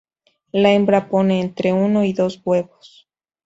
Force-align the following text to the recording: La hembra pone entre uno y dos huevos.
La 0.61 0.71
hembra 0.71 1.09
pone 1.09 1.39
entre 1.41 1.73
uno 1.73 2.03
y 2.03 2.11
dos 2.13 2.41
huevos. 2.43 3.07